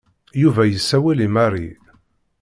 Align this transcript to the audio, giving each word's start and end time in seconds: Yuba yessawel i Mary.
Yuba 0.41 0.61
yessawel 0.65 1.19
i 1.25 1.29
Mary. 1.35 1.69